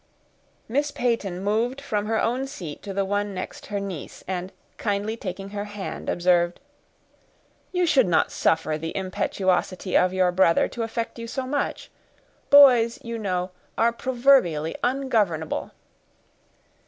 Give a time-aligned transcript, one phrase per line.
[0.67, 5.15] Miss Peyton moved from her own seat to the one next her niece, and, kindly
[5.15, 6.59] taking her hand, observed,
[7.71, 11.91] "You should not suffer the impetuosity of your brother to affect you so much;
[12.49, 15.69] boys, you know, are proverbially ungovernable."